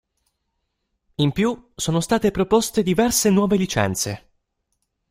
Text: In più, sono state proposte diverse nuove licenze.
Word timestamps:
In 1.17 1.31
più, 1.31 1.73
sono 1.75 1.99
state 1.99 2.31
proposte 2.31 2.81
diverse 2.81 3.29
nuove 3.29 3.55
licenze. 3.55 4.31